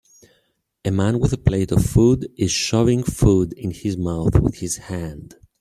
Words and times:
A 0.83 0.89
man 0.89 1.19
with 1.19 1.31
a 1.31 1.37
plate 1.37 1.71
of 1.71 1.85
food, 1.85 2.27
is 2.35 2.49
shoving 2.51 3.03
food 3.03 3.53
in 3.53 3.69
his 3.69 3.97
mouth 3.97 4.39
with 4.39 4.55
his 4.55 4.77
hand. 4.77 5.35